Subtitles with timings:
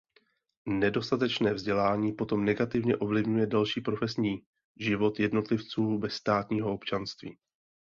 [0.67, 4.41] Nedostatečné vzdělání potom negativně ovlivňuje další profesní
[4.79, 7.37] život jednotlivců bez státního občanství.